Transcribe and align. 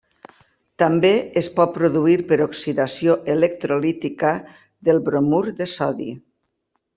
També 0.83 1.09
es 1.41 1.49
pot 1.57 1.75
produir 1.75 2.15
per 2.31 2.39
oxidació 2.45 3.17
electrolítica 3.35 4.33
del 4.89 5.03
bromur 5.11 5.43
de 5.61 5.69
sodi. 5.75 6.11